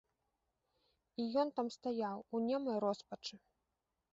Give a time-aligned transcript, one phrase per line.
[1.23, 3.35] І ён там стаяў у немай роспачы.